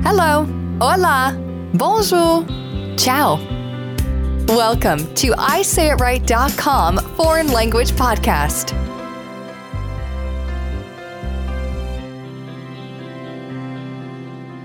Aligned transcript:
Hello, 0.00 0.46
hola, 0.80 1.38
bonjour, 1.74 2.44
ciao. 2.96 3.36
Welcome 4.48 4.98
to 5.14 5.28
ISayItRight.com 5.32 6.98
Foreign 7.16 7.52
Language 7.52 7.92
Podcast. 7.92 8.70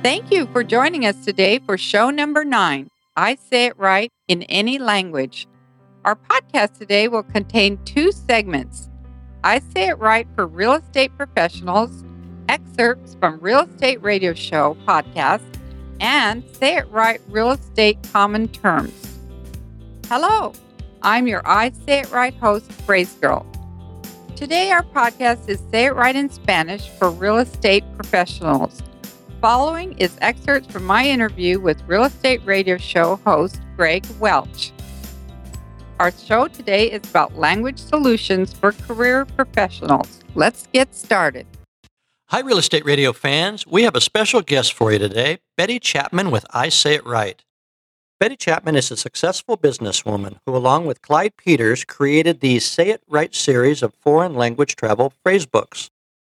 Thank 0.01 0.31
you 0.31 0.47
for 0.47 0.63
joining 0.63 1.05
us 1.05 1.23
today 1.23 1.59
for 1.59 1.77
show 1.77 2.09
number 2.09 2.43
nine 2.43 2.89
I 3.15 3.35
Say 3.35 3.65
It 3.65 3.77
Right 3.77 4.11
in 4.27 4.41
Any 4.43 4.79
Language. 4.79 5.47
Our 6.03 6.15
podcast 6.15 6.79
today 6.79 7.07
will 7.09 7.23
contain 7.23 7.77
two 7.83 8.11
segments 8.11 8.89
I 9.43 9.59
Say 9.59 9.89
It 9.89 9.99
Right 9.99 10.27
for 10.35 10.47
Real 10.47 10.73
Estate 10.73 11.15
Professionals, 11.15 12.03
excerpts 12.49 13.15
from 13.19 13.39
Real 13.39 13.61
Estate 13.61 14.01
Radio 14.01 14.33
Show 14.33 14.77
podcast, 14.87 15.41
and 15.99 16.43
Say 16.53 16.77
It 16.77 16.89
Right 16.89 17.21
Real 17.29 17.51
Estate 17.51 17.97
Common 18.11 18.47
Terms. 18.47 19.19
Hello, 20.07 20.53
I'm 21.01 21.27
your 21.27 21.41
I 21.45 21.71
Say 21.85 21.99
It 21.99 22.11
Right 22.11 22.33
host, 22.35 22.71
Phrase 22.71 23.13
Girl. 23.15 23.45
Today, 24.35 24.71
our 24.71 24.83
podcast 24.83 25.49
is 25.49 25.61
Say 25.71 25.85
It 25.85 25.95
Right 25.95 26.15
in 26.15 26.29
Spanish 26.29 26.87
for 26.89 27.09
Real 27.09 27.37
Estate 27.37 27.83
Professionals. 27.95 28.81
Following 29.41 29.97
is 29.97 30.17
excerpts 30.21 30.71
from 30.71 30.85
my 30.85 31.05
interview 31.05 31.59
with 31.59 31.81
Real 31.87 32.03
Estate 32.03 32.41
Radio 32.45 32.77
Show 32.77 33.17
host 33.25 33.59
Greg 33.75 34.05
Welch. 34.19 34.71
Our 35.99 36.11
show 36.11 36.47
today 36.47 36.91
is 36.91 37.09
about 37.09 37.35
language 37.37 37.79
solutions 37.79 38.53
for 38.53 38.71
career 38.71 39.25
professionals. 39.25 40.19
Let's 40.35 40.67
get 40.71 40.93
started. 40.93 41.47
Hi, 42.31 42.41
Real 42.41 42.57
Estate 42.57 42.83
Radio 42.83 43.13
fans. 43.13 43.65
We 43.65 43.83
have 43.83 43.95
a 43.95 44.01
special 44.01 44.41
guest 44.41 44.73
for 44.73 44.91
you 44.91 44.99
today, 44.99 45.37
Betty 45.55 45.79
Chapman 45.79 46.29
with 46.29 46.45
I 46.49 46.67
Say 46.67 46.95
It 46.95 47.05
Right. 47.05 47.41
Betty 48.19 48.35
Chapman 48.35 48.75
is 48.75 48.91
a 48.91 48.97
successful 48.97 49.55
businesswoman 49.55 50.39
who, 50.45 50.53
along 50.53 50.87
with 50.87 51.01
Clyde 51.01 51.37
Peters, 51.37 51.85
created 51.85 52.41
the 52.41 52.59
Say 52.59 52.89
It 52.89 53.01
Right 53.07 53.33
series 53.33 53.81
of 53.81 53.93
foreign 53.93 54.35
language 54.35 54.75
travel 54.75 55.13
phrasebooks, 55.25 55.89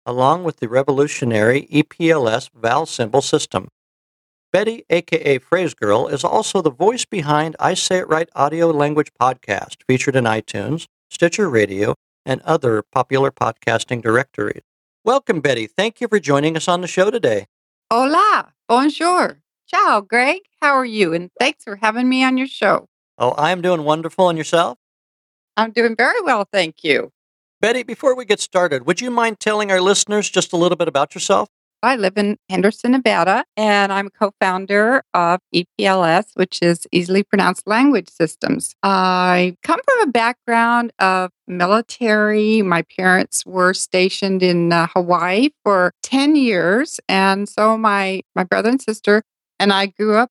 along 0.04 0.44
with 0.44 0.58
the 0.58 0.68
revolutionary 0.68 1.66
EPLS 1.72 2.50
vowel 2.54 2.84
symbol 2.84 3.22
system. 3.22 3.68
Betty, 4.52 4.84
aka 4.90 5.38
Phrase 5.38 5.72
Girl, 5.72 6.06
is 6.06 6.22
also 6.22 6.60
the 6.60 6.70
voice 6.70 7.06
behind 7.06 7.56
I 7.58 7.72
Say 7.72 8.00
It 8.00 8.08
Right 8.10 8.28
audio 8.34 8.70
language 8.72 9.08
podcast 9.18 9.76
featured 9.86 10.16
in 10.16 10.24
iTunes, 10.24 10.86
Stitcher 11.08 11.48
Radio, 11.48 11.94
and 12.26 12.42
other 12.42 12.82
popular 12.82 13.30
podcasting 13.30 14.02
directories. 14.02 14.67
Welcome, 15.08 15.40
Betty. 15.40 15.66
Thank 15.66 16.02
you 16.02 16.08
for 16.08 16.20
joining 16.20 16.54
us 16.54 16.68
on 16.68 16.82
the 16.82 16.86
show 16.86 17.10
today. 17.10 17.46
Hola, 17.90 18.52
bonjour, 18.68 19.40
ciao, 19.66 20.02
Greg. 20.02 20.42
How 20.60 20.74
are 20.74 20.84
you? 20.84 21.14
And 21.14 21.30
thanks 21.40 21.64
for 21.64 21.76
having 21.76 22.10
me 22.10 22.22
on 22.22 22.36
your 22.36 22.46
show. 22.46 22.88
Oh, 23.16 23.34
I'm 23.38 23.62
doing 23.62 23.84
wonderful. 23.84 24.28
And 24.28 24.36
yourself? 24.36 24.76
I'm 25.56 25.70
doing 25.70 25.96
very 25.96 26.20
well, 26.20 26.46
thank 26.52 26.84
you. 26.84 27.10
Betty, 27.58 27.84
before 27.84 28.14
we 28.14 28.26
get 28.26 28.38
started, 28.38 28.84
would 28.86 29.00
you 29.00 29.10
mind 29.10 29.40
telling 29.40 29.72
our 29.72 29.80
listeners 29.80 30.28
just 30.28 30.52
a 30.52 30.58
little 30.58 30.76
bit 30.76 30.88
about 30.88 31.14
yourself? 31.14 31.48
I 31.82 31.96
live 31.96 32.14
in 32.16 32.38
Henderson, 32.50 32.92
Nevada, 32.92 33.44
and 33.56 33.92
I'm 33.92 34.08
co 34.08 34.32
founder 34.40 35.02
of 35.14 35.40
EPLS, 35.54 36.30
which 36.34 36.58
is 36.60 36.86
Easily 36.90 37.22
Pronounced 37.22 37.66
Language 37.66 38.08
Systems. 38.08 38.74
I 38.82 39.56
come 39.62 39.80
from 39.86 40.08
a 40.08 40.12
background 40.12 40.92
of 40.98 41.30
military. 41.46 42.62
My 42.62 42.82
parents 42.98 43.46
were 43.46 43.74
stationed 43.74 44.42
in 44.42 44.72
uh, 44.72 44.88
Hawaii 44.88 45.50
for 45.64 45.92
10 46.02 46.34
years. 46.34 46.98
And 47.08 47.48
so 47.48 47.78
my, 47.78 48.22
my 48.34 48.44
brother 48.44 48.70
and 48.70 48.82
sister 48.82 49.22
and 49.60 49.72
I 49.72 49.86
grew 49.86 50.16
up 50.16 50.30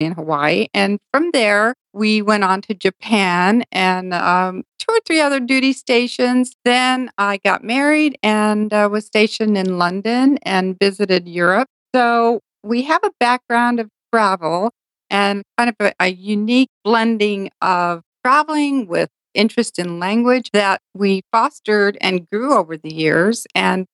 in 0.00 0.12
Hawaii. 0.12 0.68
And 0.72 0.98
from 1.12 1.30
there, 1.32 1.74
we 1.92 2.22
went 2.22 2.44
on 2.44 2.62
to 2.62 2.74
Japan 2.74 3.64
and 3.70 4.14
um, 4.14 4.64
two 4.78 4.92
or 4.92 5.00
three 5.06 5.20
other 5.20 5.40
duty 5.40 5.72
stations. 5.72 6.54
Then 6.64 7.10
I 7.18 7.38
got 7.38 7.62
married 7.64 8.18
and 8.22 8.72
uh, 8.72 8.88
was 8.90 9.06
stationed 9.06 9.56
in 9.56 9.78
London 9.78 10.38
and 10.42 10.78
visited 10.78 11.28
Europe. 11.28 11.68
So 11.94 12.40
we 12.62 12.82
have 12.82 13.02
a 13.04 13.10
background 13.20 13.80
of 13.80 13.88
travel 14.12 14.70
and 15.10 15.42
kind 15.58 15.70
of 15.70 15.76
a, 15.80 15.92
a 16.00 16.08
unique 16.08 16.70
blending 16.84 17.50
of 17.60 18.02
traveling 18.24 18.86
with 18.86 19.10
interest 19.34 19.78
in 19.78 19.98
language 19.98 20.50
that 20.52 20.80
we 20.94 21.22
fostered 21.32 21.96
and 22.00 22.28
grew 22.30 22.54
over 22.54 22.76
the 22.76 22.92
years. 22.92 23.46
And 23.54 23.86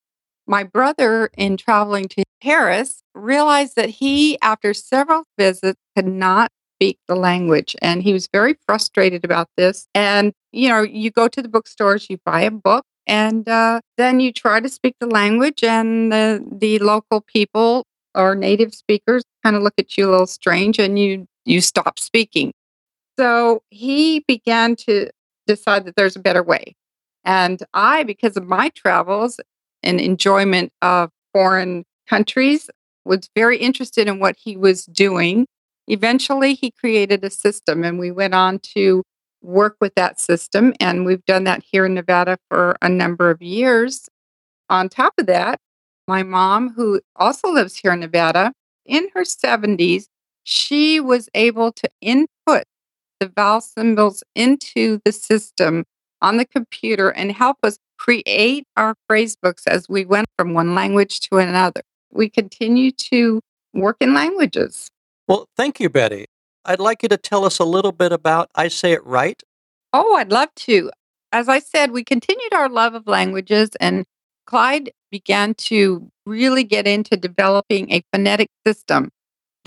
my 0.46 0.64
brother, 0.64 1.30
in 1.36 1.56
traveling 1.56 2.08
to 2.08 2.24
Paris, 2.42 3.02
realized 3.14 3.76
that 3.76 3.90
he, 3.90 4.38
after 4.40 4.72
several 4.72 5.24
visits, 5.38 5.78
could 5.94 6.06
not 6.06 6.50
speak 6.78 6.98
the 7.08 7.16
language. 7.16 7.74
And 7.82 8.02
he 8.02 8.12
was 8.12 8.28
very 8.32 8.56
frustrated 8.66 9.24
about 9.24 9.48
this. 9.56 9.88
And, 9.94 10.32
you 10.52 10.68
know, 10.68 10.82
you 10.82 11.10
go 11.10 11.26
to 11.28 11.42
the 11.42 11.48
bookstores, 11.48 12.08
you 12.08 12.18
buy 12.24 12.42
a 12.42 12.50
book, 12.50 12.84
and 13.06 13.48
uh, 13.48 13.80
then 13.96 14.20
you 14.20 14.32
try 14.32 14.60
to 14.60 14.68
speak 14.68 14.94
the 15.00 15.06
language, 15.06 15.64
and 15.64 16.12
the, 16.12 16.44
the 16.50 16.78
local 16.78 17.20
people 17.22 17.84
or 18.14 18.34
native 18.34 18.74
speakers 18.74 19.22
kind 19.42 19.56
of 19.56 19.62
look 19.62 19.74
at 19.78 19.96
you 19.96 20.08
a 20.08 20.10
little 20.10 20.26
strange 20.26 20.78
and 20.78 20.98
you 20.98 21.26
you 21.44 21.60
stop 21.60 21.98
speaking. 21.98 22.52
So 23.18 23.62
he 23.70 24.24
began 24.28 24.76
to 24.76 25.08
decide 25.46 25.86
that 25.86 25.96
there's 25.96 26.16
a 26.16 26.20
better 26.20 26.42
way. 26.42 26.76
And 27.24 27.62
I, 27.72 28.02
because 28.02 28.36
of 28.36 28.46
my 28.46 28.68
travels 28.70 29.40
and 29.82 30.00
enjoyment 30.00 30.72
of 30.82 31.10
foreign 31.32 31.84
countries, 32.06 32.68
was 33.04 33.30
very 33.34 33.56
interested 33.56 34.06
in 34.08 34.18
what 34.18 34.36
he 34.36 34.56
was 34.56 34.84
doing. 34.84 35.46
Eventually, 35.88 36.54
he 36.54 36.70
created 36.70 37.24
a 37.24 37.30
system, 37.30 37.82
and 37.82 37.98
we 37.98 38.10
went 38.10 38.34
on 38.34 38.58
to 38.74 39.02
work 39.42 39.76
with 39.80 39.94
that 39.94 40.20
system. 40.20 40.74
And 40.80 41.04
we've 41.04 41.24
done 41.24 41.44
that 41.44 41.64
here 41.70 41.86
in 41.86 41.94
Nevada 41.94 42.38
for 42.48 42.76
a 42.82 42.88
number 42.88 43.30
of 43.30 43.40
years. 43.40 44.08
On 44.68 44.88
top 44.88 45.14
of 45.18 45.26
that, 45.26 45.58
my 46.06 46.22
mom, 46.22 46.74
who 46.74 47.00
also 47.16 47.50
lives 47.50 47.76
here 47.76 47.92
in 47.92 48.00
Nevada, 48.00 48.52
in 48.84 49.08
her 49.14 49.22
70s, 49.22 50.06
she 50.44 51.00
was 51.00 51.28
able 51.34 51.72
to 51.72 51.88
input 52.00 52.64
the 53.20 53.28
vowel 53.34 53.60
symbols 53.60 54.22
into 54.34 55.00
the 55.04 55.12
system 55.12 55.84
on 56.22 56.36
the 56.36 56.44
computer 56.44 57.10
and 57.10 57.32
help 57.32 57.58
us 57.62 57.78
create 57.98 58.64
our 58.76 58.94
phrase 59.06 59.36
books 59.36 59.66
as 59.66 59.88
we 59.88 60.04
went 60.04 60.26
from 60.38 60.54
one 60.54 60.74
language 60.74 61.20
to 61.20 61.38
another. 61.38 61.82
We 62.10 62.28
continue 62.28 62.92
to 62.92 63.40
work 63.74 63.96
in 64.00 64.14
languages. 64.14 64.90
Well, 65.28 65.46
thank 65.58 65.78
you, 65.78 65.90
Betty. 65.90 66.24
I'd 66.64 66.80
like 66.80 67.02
you 67.02 67.08
to 67.10 67.18
tell 67.18 67.44
us 67.44 67.58
a 67.58 67.64
little 67.64 67.92
bit 67.92 68.12
about 68.12 68.50
I 68.54 68.68
Say 68.68 68.92
It 68.92 69.04
Right. 69.04 69.40
Oh, 69.92 70.16
I'd 70.16 70.32
love 70.32 70.48
to. 70.56 70.90
As 71.32 71.48
I 71.50 71.58
said, 71.58 71.90
we 71.90 72.02
continued 72.02 72.54
our 72.54 72.70
love 72.70 72.94
of 72.94 73.06
languages, 73.06 73.70
and 73.78 74.06
Clyde 74.46 74.90
began 75.10 75.52
to 75.54 76.10
really 76.24 76.64
get 76.64 76.86
into 76.86 77.16
developing 77.16 77.92
a 77.92 78.02
phonetic 78.12 78.48
system 78.66 79.10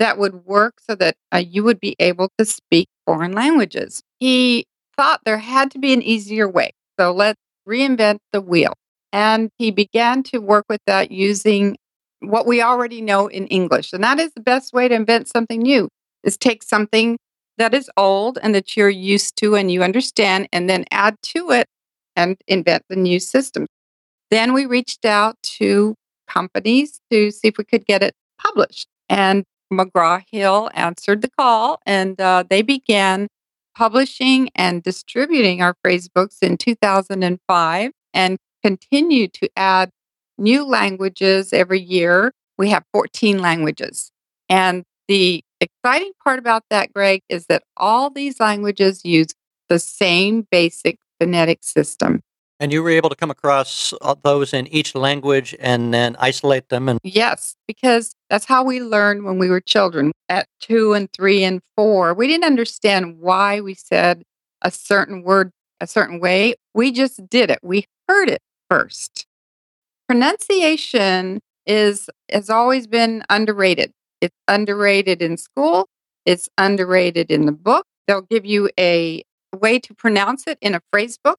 that 0.00 0.18
would 0.18 0.44
work 0.44 0.80
so 0.80 0.96
that 0.96 1.14
uh, 1.32 1.38
you 1.38 1.62
would 1.62 1.78
be 1.78 1.94
able 2.00 2.28
to 2.38 2.44
speak 2.44 2.88
foreign 3.06 3.32
languages. 3.32 4.02
He 4.18 4.66
thought 4.96 5.20
there 5.24 5.38
had 5.38 5.70
to 5.72 5.78
be 5.78 5.92
an 5.92 6.02
easier 6.02 6.48
way. 6.48 6.72
So 6.98 7.12
let's 7.12 7.38
reinvent 7.68 8.18
the 8.32 8.40
wheel. 8.40 8.74
And 9.12 9.50
he 9.58 9.70
began 9.70 10.24
to 10.24 10.38
work 10.38 10.64
with 10.68 10.80
that 10.86 11.12
using 11.12 11.76
what 12.22 12.46
we 12.46 12.62
already 12.62 13.00
know 13.00 13.26
in 13.26 13.46
English. 13.48 13.92
And 13.92 14.02
that 14.04 14.18
is 14.18 14.32
the 14.34 14.42
best 14.42 14.72
way 14.72 14.88
to 14.88 14.94
invent 14.94 15.28
something 15.28 15.60
new 15.60 15.88
is 16.24 16.36
take 16.36 16.62
something 16.62 17.18
that 17.58 17.74
is 17.74 17.90
old 17.96 18.38
and 18.42 18.54
that 18.54 18.76
you're 18.76 18.88
used 18.88 19.36
to 19.36 19.56
and 19.56 19.70
you 19.70 19.82
understand 19.82 20.48
and 20.52 20.70
then 20.70 20.84
add 20.90 21.16
to 21.22 21.50
it 21.50 21.66
and 22.16 22.36
invent 22.46 22.84
the 22.88 22.96
new 22.96 23.20
system. 23.20 23.66
Then 24.30 24.52
we 24.52 24.66
reached 24.66 25.04
out 25.04 25.36
to 25.58 25.94
companies 26.28 27.00
to 27.10 27.30
see 27.30 27.48
if 27.48 27.58
we 27.58 27.64
could 27.64 27.84
get 27.86 28.02
it 28.02 28.14
published. 28.38 28.86
And 29.08 29.44
McGraw 29.72 30.22
Hill 30.30 30.70
answered 30.74 31.22
the 31.22 31.30
call 31.38 31.80
and 31.86 32.20
uh, 32.20 32.44
they 32.48 32.62
began 32.62 33.28
publishing 33.76 34.50
and 34.54 34.82
distributing 34.82 35.62
our 35.62 35.74
phrase 35.82 36.08
books 36.08 36.38
in 36.42 36.56
2005 36.56 37.90
and 38.14 38.38
continue 38.62 39.28
to 39.28 39.48
add 39.56 39.90
new 40.38 40.64
languages 40.64 41.52
every 41.52 41.80
year. 41.80 42.32
We 42.58 42.70
have 42.70 42.84
14 42.92 43.38
languages. 43.38 44.10
And 44.48 44.84
the 45.08 45.42
exciting 45.60 46.12
part 46.22 46.38
about 46.38 46.64
that, 46.70 46.92
Greg, 46.92 47.22
is 47.28 47.46
that 47.46 47.62
all 47.76 48.10
these 48.10 48.40
languages 48.40 49.04
use 49.04 49.28
the 49.68 49.78
same 49.78 50.46
basic 50.50 50.98
phonetic 51.18 51.62
system. 51.62 52.20
And 52.60 52.72
you 52.72 52.82
were 52.82 52.90
able 52.90 53.08
to 53.08 53.16
come 53.16 53.30
across 53.30 53.92
uh, 54.02 54.14
those 54.22 54.52
in 54.54 54.68
each 54.68 54.94
language 54.94 55.56
and 55.58 55.92
then 55.92 56.14
isolate 56.20 56.68
them 56.68 56.88
and 56.88 57.00
Yes, 57.02 57.56
because 57.66 58.14
that's 58.30 58.44
how 58.44 58.62
we 58.62 58.80
learned 58.80 59.24
when 59.24 59.38
we 59.38 59.50
were 59.50 59.60
children 59.60 60.12
at 60.28 60.46
two 60.60 60.92
and 60.92 61.12
three 61.12 61.42
and 61.42 61.60
four. 61.76 62.14
We 62.14 62.28
didn't 62.28 62.44
understand 62.44 63.18
why 63.18 63.60
we 63.60 63.74
said 63.74 64.22
a 64.62 64.70
certain 64.70 65.22
word 65.22 65.50
a 65.80 65.86
certain 65.88 66.20
way. 66.20 66.54
We 66.74 66.92
just 66.92 67.28
did 67.28 67.50
it. 67.50 67.58
We 67.62 67.86
heard 68.08 68.28
it 68.28 68.40
first. 68.70 69.26
Pronunciation 70.12 71.40
is 71.64 72.10
has 72.30 72.50
always 72.50 72.86
been 72.86 73.24
underrated. 73.30 73.94
It's 74.20 74.36
underrated 74.46 75.22
in 75.22 75.38
school, 75.38 75.88
it's 76.26 76.50
underrated 76.58 77.30
in 77.30 77.46
the 77.46 77.52
book. 77.52 77.86
They'll 78.06 78.20
give 78.20 78.44
you 78.44 78.68
a 78.78 79.22
way 79.58 79.78
to 79.78 79.94
pronounce 79.94 80.46
it 80.46 80.58
in 80.60 80.74
a 80.74 80.82
phrase 80.92 81.16
book, 81.16 81.38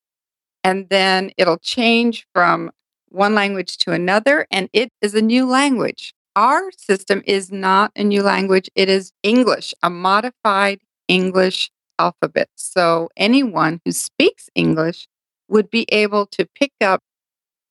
and 0.64 0.88
then 0.88 1.30
it'll 1.38 1.58
change 1.58 2.26
from 2.34 2.72
one 3.10 3.32
language 3.32 3.78
to 3.78 3.92
another, 3.92 4.44
and 4.50 4.68
it 4.72 4.88
is 5.00 5.14
a 5.14 5.22
new 5.22 5.46
language. 5.46 6.12
Our 6.34 6.72
system 6.76 7.22
is 7.26 7.52
not 7.52 7.92
a 7.94 8.02
new 8.02 8.24
language, 8.24 8.68
it 8.74 8.88
is 8.88 9.12
English, 9.22 9.72
a 9.84 9.88
modified 9.88 10.80
English 11.06 11.70
alphabet. 12.00 12.48
So 12.56 13.08
anyone 13.16 13.80
who 13.84 13.92
speaks 13.92 14.50
English 14.56 15.06
would 15.46 15.70
be 15.70 15.86
able 15.92 16.26
to 16.26 16.48
pick 16.56 16.72
up 16.80 17.04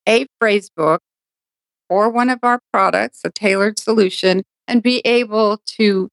a 0.08 0.28
phrase 0.40 0.70
book 0.76 1.02
or 1.90 2.10
one 2.10 2.30
of 2.30 2.40
our 2.44 2.60
products, 2.72 3.22
a 3.24 3.30
tailored 3.30 3.80
solution, 3.80 4.44
and 4.68 4.82
be 4.82 5.00
able 5.06 5.62
to 5.66 6.10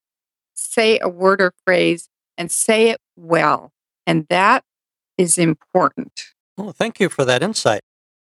say 0.55 0.99
a 1.01 1.09
word 1.09 1.41
or 1.41 1.55
phrase 1.65 2.09
and 2.37 2.51
say 2.51 2.91
it 2.91 3.01
well. 3.17 3.73
And 4.07 4.27
that 4.29 4.65
is 5.17 5.39
important. 5.39 6.33
Well, 6.57 6.73
thank 6.73 7.01
you 7.01 7.09
for 7.09 7.25
that 7.25 7.43
insight. 7.43 7.81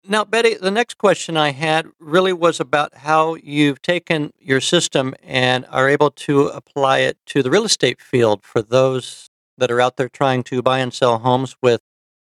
Now, 0.08 0.26
Betty, 0.26 0.56
the 0.56 0.72
next 0.72 0.98
question 0.98 1.38
I 1.38 1.52
had 1.52 1.88
really 2.00 2.34
was 2.34 2.60
about 2.60 2.98
how 2.98 3.36
you've 3.36 3.82
taken 3.82 4.34
your 4.40 4.60
system 4.60 5.14
and 5.22 5.66
are 5.70 5.88
able 5.88 6.10
to 6.12 6.48
apply 6.48 7.00
it 7.00 7.18
to 7.28 7.44
the 7.44 7.52
real 7.52 7.66
estate 7.66 8.02
field 8.02 8.44
for 8.44 8.62
those 8.64 9.30
that 9.58 9.70
are 9.70 9.80
out 9.80 9.98
there 9.98 10.10
trying 10.10 10.44
to 10.44 10.62
buy 10.64 10.80
and 10.80 10.92
sell 10.92 11.20
homes 11.20 11.56
with 11.62 11.82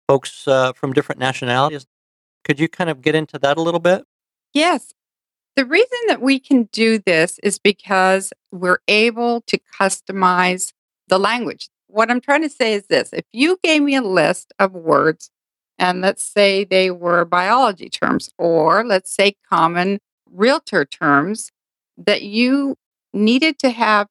folks 0.06 0.46
uh, 0.46 0.72
from 0.74 0.92
different 0.92 1.18
nationalities. 1.18 1.86
Could 2.46 2.60
you 2.60 2.68
kind 2.68 2.88
of 2.88 3.02
get 3.02 3.16
into 3.16 3.40
that 3.40 3.56
a 3.56 3.62
little 3.62 3.80
bit? 3.80 4.04
Yes. 4.54 4.94
The 5.56 5.66
reason 5.66 5.98
that 6.06 6.22
we 6.22 6.38
can 6.38 6.68
do 6.70 6.98
this 6.98 7.40
is 7.42 7.58
because 7.58 8.32
we're 8.52 8.78
able 8.86 9.40
to 9.48 9.58
customize 9.80 10.72
the 11.08 11.18
language. 11.18 11.68
What 11.88 12.08
I'm 12.08 12.20
trying 12.20 12.42
to 12.42 12.48
say 12.48 12.74
is 12.74 12.86
this 12.86 13.12
if 13.12 13.24
you 13.32 13.58
gave 13.64 13.82
me 13.82 13.96
a 13.96 14.02
list 14.02 14.54
of 14.60 14.72
words 14.72 15.30
and 15.76 16.00
let's 16.00 16.22
say 16.22 16.62
they 16.62 16.90
were 16.92 17.24
biology 17.24 17.88
terms, 17.88 18.30
or 18.38 18.84
let's 18.84 19.12
say 19.12 19.34
common 19.48 19.98
realtor 20.30 20.84
terms, 20.84 21.50
that 21.98 22.22
you 22.22 22.76
needed 23.12 23.58
to 23.58 23.70
have 23.70 24.06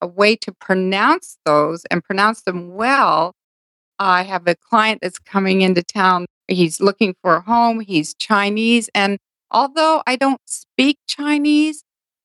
a 0.00 0.06
way 0.06 0.36
to 0.36 0.52
pronounce 0.52 1.36
those 1.44 1.84
and 1.86 2.04
pronounce 2.04 2.42
them 2.42 2.74
well. 2.74 3.34
I 3.98 4.22
have 4.22 4.46
a 4.46 4.54
client 4.54 5.00
that's 5.02 5.18
coming 5.18 5.62
into 5.62 5.82
town. 5.82 6.26
He's 6.48 6.80
looking 6.80 7.14
for 7.22 7.36
a 7.36 7.40
home. 7.40 7.80
He's 7.80 8.14
Chinese. 8.14 8.90
And 8.94 9.18
although 9.50 10.02
I 10.06 10.16
don't 10.16 10.40
speak 10.46 10.98
Chinese, 11.06 11.84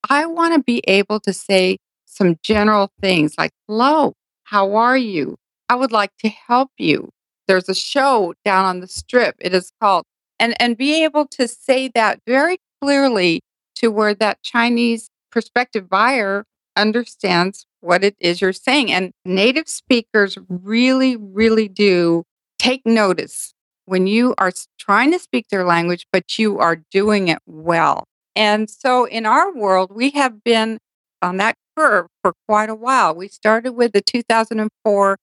I 0.09 0.25
want 0.25 0.53
to 0.55 0.63
be 0.63 0.79
able 0.87 1.19
to 1.21 1.33
say 1.33 1.77
some 2.05 2.37
general 2.43 2.91
things 3.01 3.35
like, 3.37 3.51
hello, 3.67 4.13
how 4.43 4.75
are 4.75 4.97
you? 4.97 5.37
I 5.69 5.75
would 5.75 5.91
like 5.91 6.11
to 6.19 6.29
help 6.29 6.71
you 6.77 7.09
there's 7.47 7.69
a 7.69 7.75
show 7.75 8.33
down 8.45 8.65
on 8.65 8.79
the 8.81 8.87
strip. 8.87 9.35
It 9.39 9.53
is 9.53 9.71
called 9.81 10.05
and 10.39 10.55
and 10.61 10.77
be 10.77 11.03
able 11.03 11.25
to 11.27 11.47
say 11.47 11.89
that 11.95 12.19
very 12.27 12.59
clearly 12.81 13.41
to 13.75 13.89
where 13.89 14.13
that 14.15 14.43
Chinese 14.43 15.09
prospective 15.31 15.89
buyer 15.89 16.45
understands 16.75 17.65
what 17.81 18.03
it 18.03 18.15
is 18.19 18.41
you're 18.41 18.53
saying. 18.53 18.91
And 18.91 19.11
native 19.25 19.67
speakers 19.67 20.37
really, 20.49 21.15
really 21.15 21.67
do 21.67 22.23
take 22.59 22.85
notice 22.85 23.53
when 23.87 24.05
you 24.05 24.35
are 24.37 24.51
trying 24.77 25.11
to 25.11 25.19
speak 25.19 25.47
their 25.49 25.63
language, 25.63 26.05
but 26.11 26.37
you 26.37 26.59
are 26.59 26.83
doing 26.91 27.29
it 27.29 27.39
well. 27.45 28.03
And 28.35 28.69
so 28.69 29.05
in 29.05 29.25
our 29.25 29.51
world, 29.53 29.91
we 29.93 30.11
have 30.11 30.43
been 30.43 30.77
on 31.21 31.37
that 31.37 31.55
curve 31.75 32.07
for 32.21 32.33
quite 32.47 32.69
a 32.69 32.75
while. 32.75 33.15
We 33.15 33.29
started 33.29 33.71
with 33.71 33.93
the 33.93 34.01
2004 34.01 35.17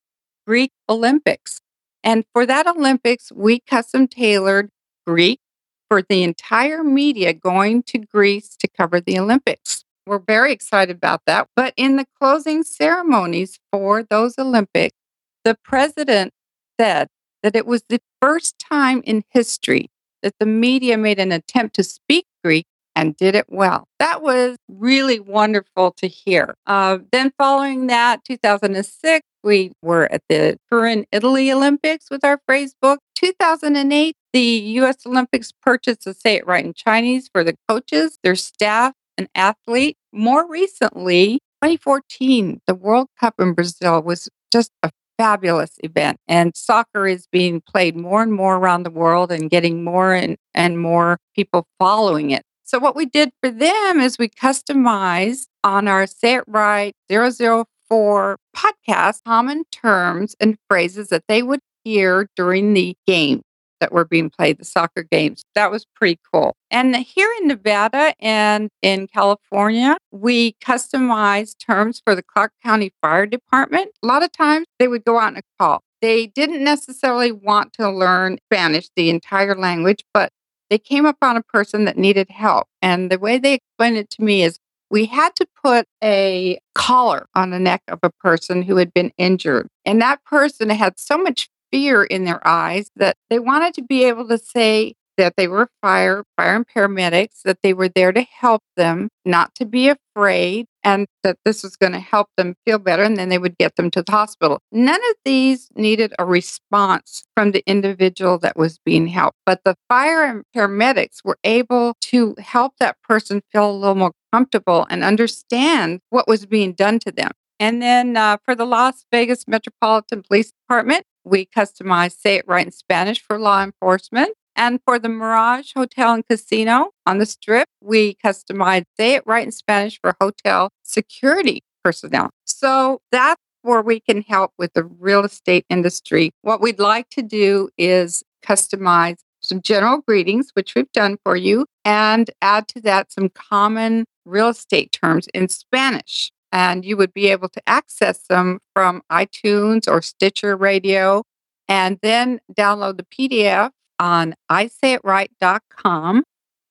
Greek 0.47 0.73
Olympics. 0.89 1.61
And 2.03 2.25
for 2.33 2.47
that 2.47 2.67
Olympics, 2.67 3.31
we 3.33 3.61
custom 3.61 4.09
tailored 4.09 4.71
Greek 5.07 5.41
for 5.89 6.03
the 6.03 6.23
entire 6.23 6.83
media 6.83 7.33
going 7.35 7.83
to 7.85 7.99
Greece 7.99 8.57
to 8.57 8.69
cover 8.69 9.01
the 9.01 9.19
Olympics. 9.19 9.85
We're 10.07 10.19
very 10.19 10.53
excited 10.53 10.97
about 10.97 11.23
that. 11.27 11.49
But 11.55 11.75
in 11.77 11.97
the 11.97 12.07
closing 12.19 12.63
ceremonies 12.63 13.59
for 13.71 14.03
those 14.03 14.39
Olympics, 14.39 14.97
the 15.45 15.57
president 15.63 16.33
said 16.81 17.09
that 17.45 17.55
it 17.55 17.67
was 17.67 17.85
the 17.91 18.01
first 18.23 18.59
time 18.59 19.03
in 19.05 19.23
history 19.29 19.91
that 20.23 20.35
the 20.41 20.47
media 20.47 20.97
made 20.97 21.21
an 21.21 21.31
attempt 21.31 21.77
to 21.77 21.83
speak 21.85 22.25
Greek 22.43 22.67
and 22.97 23.15
did 23.17 23.35
it 23.35 23.45
well. 23.49 23.87
That 23.99 24.23
was 24.23 24.57
really 24.67 25.21
wonderful 25.21 25.93
to 25.99 26.09
hear. 26.09 26.55
Uh, 26.67 26.99
then, 27.13 27.33
following 27.37 27.87
that, 27.89 28.25
2006, 28.25 29.27
we 29.43 29.73
were 29.83 30.11
at 30.11 30.23
the 30.31 30.59
Turin, 30.71 31.05
Italy 31.13 31.53
Olympics 31.53 32.11
with 32.11 32.25
our 32.25 32.41
phrase 32.47 32.75
book. 32.81 33.01
2008, 33.17 34.17
the 34.33 34.41
U.S. 34.41 35.05
Olympics 35.05 35.53
purchased 35.53 36.07
a 36.07 36.15
Say 36.15 36.37
It 36.37 36.47
Right 36.47 36.65
in 36.65 36.73
Chinese 36.73 37.29
for 37.31 37.45
the 37.45 37.57
coaches, 37.69 38.19
their 38.23 38.37
staff, 38.37 38.95
and 39.19 39.29
athlete. 39.35 39.99
More 40.13 40.49
recently, 40.49 41.41
2014, 41.63 42.63
the 42.67 42.75
World 42.75 43.09
Cup 43.21 43.35
in 43.39 43.53
Brazil 43.53 44.01
was 44.01 44.31
just 44.51 44.71
a 44.83 44.91
fabulous 45.19 45.73
event. 45.83 46.19
And 46.29 46.57
soccer 46.57 47.07
is 47.07 47.27
being 47.31 47.61
played 47.61 47.97
more 47.97 48.23
and 48.23 48.33
more 48.33 48.57
around 48.57 48.83
the 48.83 48.91
world 48.91 49.31
and 49.31 49.51
getting 49.51 49.85
more 49.85 50.13
and, 50.13 50.37
and 50.55 50.79
more 50.81 51.19
people 51.35 51.67
following 51.79 52.31
it. 52.31 52.43
So, 52.65 52.79
what 52.79 52.97
we 52.97 53.07
did 53.07 53.31
for 53.43 53.51
them 53.51 54.01
is 54.01 54.19
we 54.19 54.29
customized 54.29 55.47
on 55.63 55.87
our 55.87 56.07
Say 56.07 56.37
It 56.37 56.45
Right 56.47 56.95
004 57.11 58.39
podcast 58.57 59.19
common 59.25 59.65
terms 59.71 60.35
and 60.41 60.57
phrases 60.69 61.09
that 61.09 61.25
they 61.29 61.43
would 61.43 61.61
hear 61.85 62.29
during 62.37 62.73
the 62.73 62.97
game 63.07 63.43
that 63.81 63.93
were 63.93 64.05
being 64.05 64.31
played, 64.31 64.59
the 64.59 64.65
soccer 64.65 65.03
games. 65.03 65.45
That 65.55 65.71
was 65.71 65.87
pretty 65.95 66.19
cool. 66.33 66.57
And 66.71 66.95
here 66.97 67.31
in 67.41 67.49
Nevada 67.49 68.15
and 68.21 68.71
in 68.83 69.07
California, 69.09 69.97
we 70.11 70.55
customized 70.65 71.57
terms 71.65 72.01
for 72.05 72.15
the 72.15 72.23
Clark 72.23 72.53
County 72.63 72.93
Fire 73.01 73.27
Department. 73.27 73.91
A 74.03 74.07
lot 74.07 74.23
of 74.23 74.33
times 74.33 74.67
they 74.79 74.89
would 74.89 75.05
go 75.05 75.19
out 75.19 75.29
on 75.29 75.37
a 75.37 75.43
call. 75.59 75.83
They 76.01 76.27
didn't 76.27 76.63
necessarily 76.63 77.33
want 77.33 77.73
to 77.75 77.91
learn 77.91 78.39
Spanish, 78.51 78.89
the 78.95 79.11
entire 79.11 79.55
language, 79.55 80.05
but 80.13 80.31
they 80.71 80.79
came 80.79 81.07
upon 81.07 81.37
a 81.37 81.43
person 81.43 81.85
that 81.85 81.97
needed 81.97 82.31
help. 82.31 82.67
And 82.83 83.11
the 83.11 83.19
way 83.19 83.39
they 83.39 83.55
explained 83.55 83.97
it 83.97 84.11
to 84.11 84.23
me 84.23 84.43
is 84.43 84.59
we 84.91 85.07
had 85.07 85.35
to 85.37 85.47
put 85.63 85.87
a 86.03 86.59
collar 86.75 87.27
on 87.35 87.51
the 87.51 87.59
neck 87.59 87.83
of 87.89 87.99
a 88.03 88.11
person 88.11 88.63
who 88.63 88.77
had 88.77 88.93
been 88.93 89.13
injured. 89.17 89.69
And 89.85 90.01
that 90.01 90.23
person 90.25 90.71
had 90.71 90.99
so 90.99 91.19
much 91.19 91.49
fear 91.75 92.05
in 92.05 92.25
their 92.25 92.41
eyes 92.47 92.89
that 92.95 93.17
they 93.31 93.41
wanted 93.41 93.75
to 93.75 93.83
be 93.83 94.05
able 94.05 94.29
to 94.29 94.39
say, 94.39 94.95
that 95.17 95.35
they 95.37 95.49
were 95.49 95.69
fire, 95.81 96.25
fire 96.37 96.57
and 96.57 96.67
paramedics, 96.67 97.43
that 97.45 97.59
they 97.63 97.73
were 97.73 97.89
there 97.89 98.13
to 98.13 98.23
help 98.23 98.63
them, 98.77 99.09
not 99.25 99.55
to 99.57 99.65
be 99.65 99.89
afraid, 99.89 100.67
and 100.83 101.07
that 101.23 101.39
this 101.45 101.63
was 101.63 101.77
going 101.77 101.93
to 101.93 102.01
help 102.01 102.29
them 102.37 102.55
feel 102.65 102.79
better. 102.79 103.03
And 103.03 103.17
then 103.17 103.29
they 103.29 103.39
would 103.39 103.57
get 103.59 103.77
them 103.77 103.91
to 103.93 104.03
the 104.03 104.13
hospital. 104.13 104.61
None 104.73 105.01
of 105.11 105.17
these 105.25 105.69
needed 105.75 106.13
a 106.19 106.25
response 106.25 107.25
from 107.35 107.53
the 107.53 107.63
individual 107.67 108.39
that 108.39 108.57
was 108.57 108.79
being 108.85 109.07
helped, 109.09 109.39
but 109.47 109.61
the 109.65 109.77
fire 109.89 110.25
and 110.25 110.45
paramedics 110.57 111.25
were 111.25 111.39
able 111.45 111.97
to 112.03 112.35
help 112.39 112.75
that 112.79 112.97
person 113.03 113.43
feel 113.53 113.71
a 113.71 113.73
little 113.73 113.95
more 113.95 114.13
comfortable 114.33 114.87
and 114.91 115.05
understand 115.05 116.01
what 116.11 116.29
was 116.29 116.47
being 116.47 116.73
done 116.73 116.99
to 117.01 117.13
them. 117.13 117.31
And 117.61 117.81
then 117.81 118.17
uh, 118.17 118.39
for 118.45 118.55
the 118.55 118.65
Las 118.65 119.05
Vegas 119.11 119.47
Metropolitan 119.47 120.23
Police 120.23 120.53
Department, 120.53 121.05
we 121.25 121.47
customized 121.47 122.19
Say 122.19 122.37
It 122.37 122.45
Right 122.47 122.67
in 122.67 122.73
Spanish 122.73 123.23
for 123.23 123.39
law 123.39 123.63
enforcement. 123.63 124.31
And 124.57 124.81
for 124.85 124.99
the 124.99 125.09
Mirage 125.09 125.73
Hotel 125.75 126.15
and 126.15 126.27
Casino 126.27 126.91
on 127.07 127.19
the 127.19 127.27
Strip, 127.27 127.69
we 127.81 128.17
customized 128.25 128.85
Say 128.99 129.15
It 129.15 129.23
Right 129.27 129.45
in 129.45 129.53
Spanish 129.53 129.99
for 130.01 130.15
hotel 130.21 130.71
security 130.83 131.63
personnel. 131.83 132.31
So 132.45 133.01
that's 133.11 133.41
where 133.63 133.83
we 133.83 133.99
can 133.99 134.23
help 134.23 134.53
with 134.59 134.73
the 134.75 134.85
real 134.85 135.25
estate 135.25 135.65
industry. 135.71 136.31
What 136.43 136.61
we'd 136.61 136.79
like 136.79 137.09
to 137.11 137.23
do 137.23 137.71
is 137.79 138.23
customize 138.45 139.17
some 139.41 139.61
general 139.61 140.01
greetings, 140.07 140.51
which 140.55 140.75
we've 140.75 140.91
done 140.93 141.19
for 141.25 141.37
you, 141.37 141.67
and 141.85 142.31
add 142.43 142.69
to 142.69 142.81
that 142.83 143.13
some 143.13 143.29
common 143.31 144.05
real 144.25 144.49
estate 144.49 144.93
terms 144.93 145.29
in 145.35 145.49
Spanish. 145.49 146.31
And 146.55 146.85
you 146.85 146.97
would 146.97 147.13
be 147.13 147.27
able 147.27 147.49
to 147.49 147.61
access 147.67 148.21
them 148.29 148.61
from 148.75 149.03
iTunes 149.11 149.89
or 149.89 150.01
Stitcher 150.01 150.57
Radio 150.57 151.25
and 151.69 151.99
then 152.01 152.41
download 152.53 152.97
the 152.97 153.05
PDF 153.05 153.71
on 153.99 154.37
isayItright.com 154.51 156.23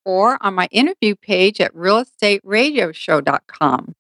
or 0.06 0.38
on 0.42 0.54
my 0.54 0.68
interview 0.72 1.16
page 1.16 1.60
at 1.60 1.76
realestateradioshow.com. 1.76 3.94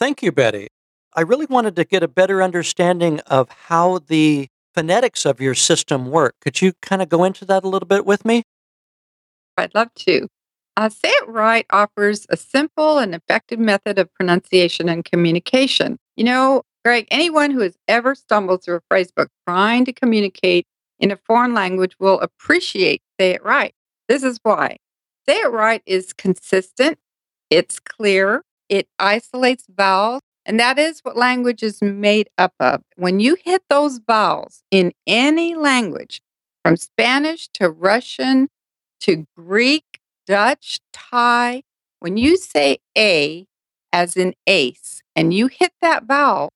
Thank 0.00 0.22
you, 0.22 0.32
Betty. 0.32 0.68
I 1.14 1.20
really 1.20 1.46
wanted 1.46 1.76
to 1.76 1.84
get 1.84 2.02
a 2.02 2.08
better 2.08 2.42
understanding 2.42 3.20
of 3.20 3.48
how 3.50 3.98
the 3.98 4.48
phonetics 4.74 5.24
of 5.26 5.40
your 5.40 5.54
system 5.54 6.10
work. 6.10 6.34
Could 6.40 6.60
you 6.60 6.72
kind 6.82 7.02
of 7.02 7.08
go 7.08 7.22
into 7.24 7.44
that 7.44 7.64
a 7.64 7.68
little 7.68 7.88
bit 7.88 8.04
with 8.04 8.24
me? 8.24 8.42
I'd 9.56 9.74
love 9.74 9.92
to. 9.94 10.28
Uh, 10.78 10.88
Say 10.88 11.08
It 11.08 11.28
Right 11.28 11.66
offers 11.70 12.24
a 12.30 12.36
simple 12.36 12.98
and 12.98 13.12
effective 13.12 13.58
method 13.58 13.98
of 13.98 14.14
pronunciation 14.14 14.88
and 14.88 15.04
communication. 15.04 15.98
You 16.16 16.22
know, 16.22 16.62
Greg, 16.84 17.08
anyone 17.10 17.50
who 17.50 17.62
has 17.62 17.76
ever 17.88 18.14
stumbled 18.14 18.62
through 18.62 18.76
a 18.76 18.82
phrase 18.88 19.10
book 19.10 19.28
trying 19.48 19.84
to 19.86 19.92
communicate 19.92 20.68
in 21.00 21.10
a 21.10 21.16
foreign 21.16 21.52
language 21.52 21.96
will 21.98 22.20
appreciate 22.20 23.02
Say 23.18 23.32
It 23.32 23.44
Right. 23.44 23.74
This 24.06 24.22
is 24.22 24.38
why. 24.44 24.76
Say 25.28 25.40
It 25.40 25.50
Right 25.50 25.82
is 25.84 26.12
consistent, 26.12 26.96
it's 27.50 27.80
clear, 27.80 28.44
it 28.68 28.86
isolates 29.00 29.64
vowels, 29.68 30.22
and 30.46 30.60
that 30.60 30.78
is 30.78 31.00
what 31.00 31.16
language 31.16 31.64
is 31.64 31.82
made 31.82 32.30
up 32.38 32.54
of. 32.60 32.82
When 32.94 33.18
you 33.18 33.36
hit 33.44 33.62
those 33.68 33.98
vowels 34.06 34.62
in 34.70 34.92
any 35.08 35.56
language, 35.56 36.22
from 36.62 36.76
Spanish 36.76 37.48
to 37.54 37.68
Russian 37.68 38.48
to 39.00 39.26
Greek, 39.36 39.84
Dutch, 40.28 40.80
Thai, 40.92 41.62
when 42.00 42.18
you 42.18 42.36
say 42.36 42.78
A 42.96 43.46
as 43.94 44.14
in 44.14 44.34
ace 44.46 45.02
and 45.16 45.32
you 45.32 45.46
hit 45.46 45.72
that 45.80 46.04
vowel, 46.04 46.50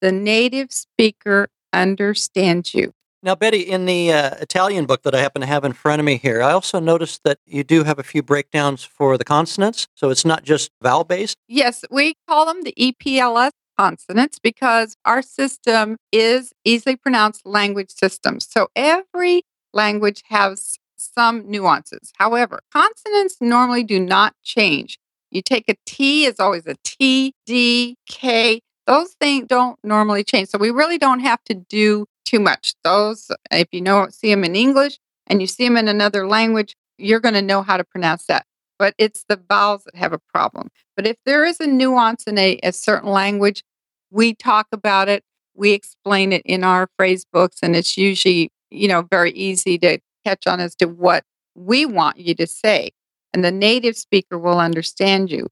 the 0.00 0.12
native 0.12 0.70
speaker 0.70 1.48
understands 1.72 2.72
you. 2.72 2.92
Now, 3.24 3.34
Betty, 3.34 3.62
in 3.62 3.86
the 3.86 4.12
uh, 4.12 4.36
Italian 4.40 4.86
book 4.86 5.02
that 5.02 5.12
I 5.12 5.18
happen 5.18 5.40
to 5.40 5.46
have 5.48 5.64
in 5.64 5.72
front 5.72 5.98
of 5.98 6.06
me 6.06 6.18
here, 6.18 6.40
I 6.40 6.52
also 6.52 6.78
noticed 6.78 7.24
that 7.24 7.38
you 7.44 7.64
do 7.64 7.82
have 7.82 7.98
a 7.98 8.04
few 8.04 8.22
breakdowns 8.22 8.84
for 8.84 9.18
the 9.18 9.24
consonants. 9.24 9.88
So 9.96 10.10
it's 10.10 10.24
not 10.24 10.44
just 10.44 10.70
vowel 10.80 11.02
based. 11.02 11.36
Yes, 11.48 11.84
we 11.90 12.14
call 12.28 12.46
them 12.46 12.62
the 12.62 12.74
EPLS 12.78 13.50
consonants 13.76 14.38
because 14.38 14.96
our 15.04 15.20
system 15.20 15.96
is 16.12 16.52
easily 16.64 16.94
pronounced 16.94 17.44
language 17.44 17.90
systems. 17.90 18.46
So 18.48 18.68
every 18.76 19.42
language 19.72 20.22
has 20.26 20.78
some 20.96 21.50
nuances. 21.50 22.12
However, 22.18 22.60
consonants 22.72 23.36
normally 23.40 23.84
do 23.84 24.00
not 24.00 24.34
change. 24.42 24.98
You 25.30 25.42
take 25.42 25.68
a 25.68 25.74
T 25.86 26.24
is 26.24 26.38
always 26.38 26.66
a 26.66 26.76
T, 26.84 27.34
D, 27.46 27.96
K. 28.08 28.60
Those 28.86 29.14
things 29.20 29.46
don't 29.48 29.78
normally 29.82 30.24
change. 30.24 30.48
So 30.48 30.58
we 30.58 30.70
really 30.70 30.98
don't 30.98 31.20
have 31.20 31.42
to 31.44 31.54
do 31.54 32.06
too 32.24 32.40
much. 32.40 32.74
Those, 32.84 33.30
if 33.50 33.68
you 33.72 33.80
know, 33.80 34.08
see 34.10 34.30
them 34.30 34.44
in 34.44 34.54
English 34.54 34.98
and 35.26 35.40
you 35.40 35.46
see 35.46 35.64
them 35.64 35.76
in 35.76 35.88
another 35.88 36.26
language, 36.26 36.74
you're 36.98 37.20
going 37.20 37.34
to 37.34 37.42
know 37.42 37.62
how 37.62 37.76
to 37.76 37.84
pronounce 37.84 38.26
that. 38.26 38.46
But 38.78 38.94
it's 38.98 39.24
the 39.28 39.40
vowels 39.48 39.84
that 39.84 39.96
have 39.96 40.12
a 40.12 40.20
problem. 40.32 40.68
But 40.96 41.06
if 41.06 41.16
there 41.26 41.44
is 41.44 41.60
a 41.60 41.66
nuance 41.66 42.24
in 42.24 42.38
a, 42.38 42.58
a 42.62 42.72
certain 42.72 43.10
language, 43.10 43.62
we 44.10 44.34
talk 44.34 44.68
about 44.72 45.08
it. 45.08 45.24
We 45.54 45.72
explain 45.72 46.32
it 46.32 46.42
in 46.44 46.62
our 46.62 46.88
phrase 46.96 47.24
books, 47.24 47.58
and 47.62 47.74
it's 47.74 47.96
usually, 47.96 48.50
you 48.70 48.88
know, 48.88 49.02
very 49.02 49.32
easy 49.32 49.78
to 49.78 49.98
catch 50.26 50.46
on 50.46 50.58
as 50.58 50.74
to 50.76 50.86
what 50.86 51.22
we 51.54 51.86
want 51.86 52.18
you 52.18 52.34
to 52.34 52.46
say. 52.46 52.90
And 53.32 53.44
the 53.44 53.52
native 53.52 53.96
speaker 53.96 54.38
will 54.38 54.58
understand 54.58 55.30
you. 55.30 55.46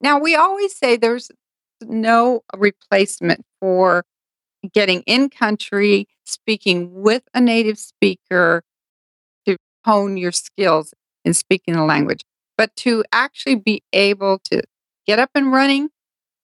Now, 0.00 0.18
we 0.18 0.34
always 0.34 0.76
say 0.76 0.96
there's 0.96 1.30
no 1.80 2.42
replacement 2.54 3.44
for 3.60 4.04
getting 4.72 5.02
in 5.02 5.30
country, 5.30 6.08
speaking 6.24 6.92
with 6.92 7.22
a 7.32 7.40
native 7.40 7.78
speaker 7.78 8.62
to 9.46 9.56
hone 9.84 10.16
your 10.16 10.32
skills 10.32 10.92
in 11.24 11.32
speaking 11.32 11.74
the 11.74 11.84
language, 11.84 12.22
but 12.58 12.74
to 12.76 13.04
actually 13.12 13.54
be 13.56 13.82
able 13.92 14.40
to 14.50 14.62
get 15.06 15.18
up 15.18 15.30
and 15.34 15.52
running, 15.52 15.88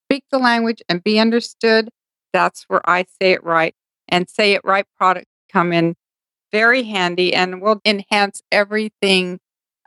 speak 0.07 0.23
the 0.31 0.39
language, 0.39 0.81
and 0.87 1.03
be 1.03 1.19
understood. 1.19 1.89
That's 2.31 2.63
where 2.67 2.81
I 2.89 3.05
say 3.21 3.33
it 3.33 3.43
right 3.43 3.75
and 4.07 4.29
say 4.29 4.53
it 4.53 4.61
right 4.63 4.85
products 4.97 5.29
come 5.51 5.71
in 5.73 5.95
very 6.53 6.83
handy 6.83 7.33
and 7.33 7.61
will 7.61 7.81
enhance 7.83 8.41
everything 8.51 9.39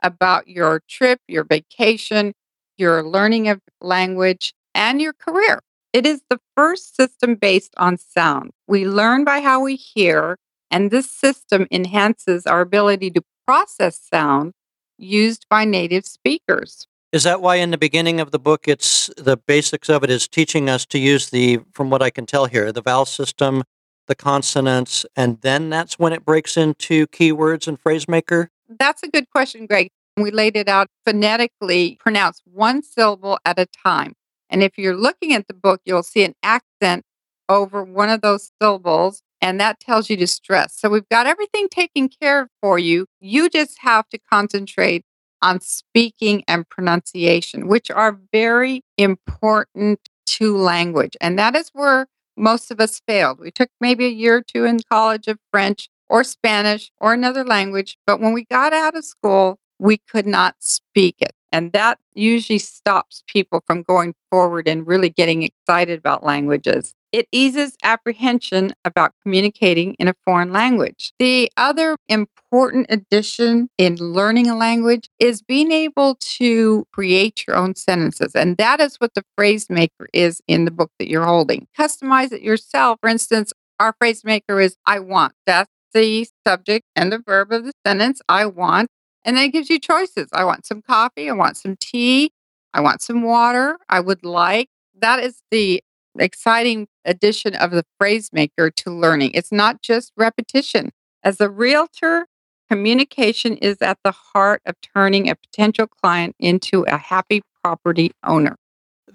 about 0.03 0.47
your 0.47 0.83
trip, 0.87 1.19
your 1.27 1.45
vacation, 1.45 2.33
your 2.77 3.01
learning 3.01 3.47
of 3.47 3.61
language, 3.81 4.53
and 4.75 5.01
your 5.01 5.13
career. 5.13 5.61
It 5.93 6.05
is 6.05 6.21
the 6.29 6.39
first 6.55 6.95
system 6.95 7.35
based 7.35 7.73
on 7.77 7.97
sound. 7.97 8.51
We 8.67 8.85
learn 8.85 9.23
by 9.23 9.39
how 9.39 9.61
we 9.61 9.75
hear, 9.75 10.37
and 10.69 10.91
this 10.91 11.09
system 11.09 11.65
enhances 11.71 12.45
our 12.45 12.61
ability 12.61 13.09
to 13.11 13.23
process 13.47 13.99
sound 13.99 14.51
used 14.97 15.45
by 15.49 15.63
native 15.63 16.05
speakers. 16.05 16.85
Is 17.13 17.23
that 17.23 17.41
why 17.41 17.55
in 17.55 17.71
the 17.71 17.77
beginning 17.77 18.19
of 18.19 18.31
the 18.31 18.39
book 18.39 18.67
it's 18.67 19.09
the 19.15 19.37
basics 19.37 19.89
of 19.89 20.03
it 20.03 20.09
is 20.09 20.27
teaching 20.27 20.69
us 20.69 20.85
to 20.87 20.99
use 20.99 21.29
the 21.29 21.61
from 21.71 21.89
what 21.89 22.01
I 22.01 22.09
can 22.09 22.25
tell 22.25 22.45
here, 22.45 22.71
the 22.73 22.81
vowel 22.81 23.05
system, 23.05 23.63
the 24.07 24.15
consonants, 24.15 25.05
and 25.15 25.39
then 25.41 25.69
that's 25.69 25.99
when 25.99 26.13
it 26.13 26.25
breaks 26.25 26.57
into 26.57 27.07
keywords 27.07 27.67
and 27.67 27.79
phrase 27.79 28.07
maker? 28.07 28.51
That's 28.67 29.03
a 29.03 29.07
good 29.07 29.29
question, 29.29 29.65
Greg. 29.65 29.89
We 30.17 30.31
laid 30.31 30.57
it 30.57 30.67
out 30.67 30.87
phonetically, 31.05 31.97
pronounce 31.99 32.41
one 32.45 32.81
syllable 32.81 33.39
at 33.45 33.59
a 33.59 33.67
time. 33.67 34.13
And 34.49 34.63
if 34.63 34.77
you're 34.77 34.95
looking 34.95 35.33
at 35.33 35.47
the 35.47 35.53
book, 35.53 35.81
you'll 35.85 36.03
see 36.03 36.23
an 36.23 36.33
accent 36.41 37.03
over 37.49 37.83
one 37.83 38.09
of 38.09 38.21
those 38.21 38.51
syllables, 38.61 39.21
and 39.41 39.59
that 39.59 39.79
tells 39.79 40.09
you 40.09 40.17
to 40.17 40.27
stress. 40.27 40.73
So 40.77 40.89
we've 40.89 41.07
got 41.09 41.27
everything 41.27 41.69
taken 41.69 42.09
care 42.09 42.43
of 42.43 42.49
for 42.61 42.79
you. 42.79 43.05
You 43.19 43.49
just 43.49 43.77
have 43.81 44.09
to 44.09 44.17
concentrate 44.17 45.03
on 45.41 45.59
speaking 45.61 46.43
and 46.47 46.67
pronunciation, 46.67 47.67
which 47.67 47.91
are 47.91 48.19
very 48.31 48.81
important 48.97 49.99
to 50.25 50.57
language. 50.57 51.15
And 51.21 51.37
that 51.37 51.55
is 51.55 51.69
where 51.73 52.07
most 52.37 52.71
of 52.71 52.79
us 52.79 53.01
failed. 53.07 53.39
We 53.39 53.51
took 53.51 53.69
maybe 53.81 54.05
a 54.05 54.09
year 54.09 54.37
or 54.37 54.41
two 54.41 54.65
in 54.65 54.79
college 54.89 55.27
of 55.27 55.39
French 55.51 55.89
or 56.09 56.23
Spanish 56.23 56.91
or 56.99 57.13
another 57.13 57.43
language, 57.43 57.97
but 58.05 58.19
when 58.19 58.33
we 58.33 58.45
got 58.45 58.73
out 58.73 58.95
of 58.95 59.05
school, 59.05 59.59
we 59.79 59.97
could 59.97 60.25
not 60.27 60.55
speak 60.59 61.15
it. 61.19 61.33
And 61.51 61.71
that 61.71 61.97
usually 62.13 62.59
stops 62.59 63.23
people 63.27 63.63
from 63.65 63.83
going 63.83 64.13
forward 64.29 64.67
and 64.67 64.85
really 64.85 65.09
getting 65.09 65.43
excited 65.43 65.99
about 65.99 66.23
languages. 66.23 66.93
It 67.11 67.27
eases 67.31 67.75
apprehension 67.83 68.73
about 68.83 69.13
communicating 69.23 69.93
in 69.95 70.07
a 70.07 70.15
foreign 70.25 70.51
language. 70.51 71.13
The 71.19 71.51
other 71.55 71.95
important 72.09 72.87
addition 72.89 73.69
in 73.77 73.95
learning 73.95 74.49
a 74.49 74.57
language 74.57 75.09
is 75.19 75.41
being 75.41 75.71
able 75.71 76.15
to 76.15 76.85
create 76.91 77.45
your 77.47 77.55
own 77.55 77.75
sentences. 77.75 78.35
And 78.35 78.57
that 78.57 78.79
is 78.79 78.97
what 78.97 79.13
the 79.13 79.23
phrase 79.37 79.69
maker 79.69 80.07
is 80.13 80.41
in 80.47 80.65
the 80.65 80.71
book 80.71 80.91
that 80.99 81.09
you're 81.09 81.25
holding. 81.25 81.67
Customize 81.77 82.31
it 82.31 82.41
yourself. 82.41 82.99
For 83.01 83.09
instance, 83.09 83.53
our 83.79 83.93
phrase 83.99 84.23
maker 84.23 84.59
is 84.59 84.75
I 84.85 84.99
want. 84.99 85.33
That's 85.45 85.71
the 85.93 86.27
subject 86.45 86.85
and 86.95 87.11
the 87.11 87.19
verb 87.19 87.51
of 87.51 87.65
the 87.65 87.71
sentence. 87.85 88.21
I 88.27 88.45
want. 88.45 88.89
And 89.23 89.37
then 89.37 89.45
it 89.45 89.49
gives 89.49 89.69
you 89.69 89.79
choices. 89.79 90.27
I 90.33 90.43
want 90.43 90.65
some 90.65 90.81
coffee. 90.81 91.29
I 91.29 91.33
want 91.33 91.57
some 91.57 91.75
tea. 91.79 92.31
I 92.73 92.81
want 92.81 93.01
some 93.01 93.23
water. 93.23 93.77
I 93.89 93.99
would 93.99 94.23
like. 94.23 94.67
That 94.99 95.19
is 95.19 95.41
the 95.51 95.81
exciting 96.19 96.87
addition 97.05 97.55
of 97.55 97.71
the 97.71 97.85
phrase 97.97 98.29
maker 98.31 98.69
to 98.71 98.91
learning. 98.91 99.31
It's 99.33 99.51
not 99.51 99.81
just 99.81 100.11
repetition. 100.17 100.91
As 101.23 101.41
a 101.41 101.49
realtor, 101.49 102.27
communication 102.69 103.57
is 103.57 103.77
at 103.81 103.97
the 104.03 104.11
heart 104.11 104.61
of 104.65 104.75
turning 104.81 105.29
a 105.29 105.35
potential 105.35 105.87
client 105.87 106.35
into 106.39 106.83
a 106.83 106.97
happy 106.97 107.41
property 107.63 108.11
owner. 108.23 108.55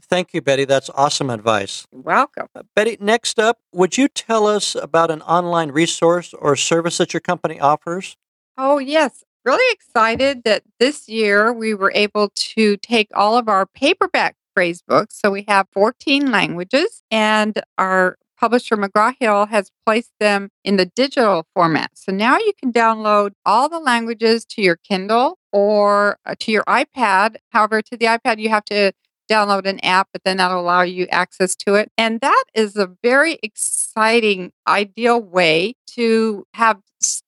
Thank 0.08 0.34
you, 0.34 0.42
Betty. 0.42 0.64
That's 0.64 0.90
awesome 0.94 1.30
advice. 1.30 1.86
You're 1.92 2.02
welcome. 2.02 2.48
Uh, 2.54 2.62
Betty, 2.74 2.96
next 3.00 3.38
up, 3.38 3.58
would 3.72 3.96
you 3.96 4.08
tell 4.08 4.46
us 4.46 4.74
about 4.74 5.10
an 5.10 5.22
online 5.22 5.70
resource 5.70 6.34
or 6.34 6.56
service 6.56 6.98
that 6.98 7.14
your 7.14 7.20
company 7.20 7.60
offers? 7.60 8.16
Oh, 8.58 8.78
yes 8.78 9.24
really 9.44 9.72
excited 9.72 10.44
that 10.44 10.62
this 10.78 11.08
year 11.08 11.52
we 11.52 11.74
were 11.74 11.92
able 11.94 12.30
to 12.34 12.76
take 12.78 13.08
all 13.14 13.36
of 13.36 13.48
our 13.48 13.66
paperback 13.66 14.36
phrase. 14.54 14.82
So 15.10 15.30
we 15.30 15.44
have 15.48 15.66
14 15.72 16.30
languages, 16.30 17.02
and 17.10 17.60
our 17.78 18.16
publisher 18.42 18.76
McGraw 18.76 19.14
Hill 19.20 19.46
has 19.46 19.70
placed 19.86 20.10
them 20.18 20.50
in 20.64 20.76
the 20.76 20.86
digital 20.86 21.46
format. 21.54 21.92
So 21.94 22.10
now 22.10 22.38
you 22.38 22.52
can 22.60 22.72
download 22.72 23.30
all 23.46 23.68
the 23.68 23.78
languages 23.78 24.44
to 24.46 24.62
your 24.62 24.76
Kindle 24.76 25.38
or 25.52 26.18
uh, 26.26 26.34
to 26.40 26.50
your 26.50 26.64
iPad. 26.64 27.36
However, 27.50 27.82
to 27.82 27.96
the 27.96 28.06
iPad, 28.06 28.40
you 28.40 28.48
have 28.48 28.64
to 28.64 28.92
download 29.30 29.66
an 29.66 29.78
app, 29.84 30.08
but 30.12 30.24
then 30.24 30.38
that'll 30.38 30.60
allow 30.60 30.82
you 30.82 31.06
access 31.12 31.54
to 31.54 31.74
it. 31.74 31.90
And 31.96 32.20
that 32.20 32.44
is 32.52 32.76
a 32.76 32.90
very 33.02 33.38
exciting, 33.44 34.50
ideal 34.66 35.22
way 35.22 35.74
to 35.94 36.44
have 36.54 36.80